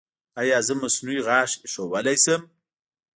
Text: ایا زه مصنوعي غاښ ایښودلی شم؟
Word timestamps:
ایا 0.41 0.57
زه 0.67 0.73
مصنوعي 0.81 1.19
غاښ 1.27 1.51
ایښودلی 1.65 2.17
شم؟ 2.23 2.41